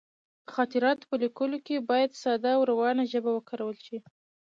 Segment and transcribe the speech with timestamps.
[0.45, 3.97] د خاطراتو په لیکلو کې باید ساده او روانه ژبه وکارول شي.